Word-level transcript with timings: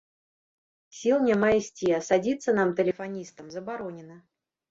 Сіл 0.99 1.19
няма 1.25 1.49
ісці, 1.57 1.89
а 1.97 2.01
садзіцца 2.07 2.55
нам, 2.61 2.71
тэлефаністам, 2.79 3.51
забаронена. 3.57 4.17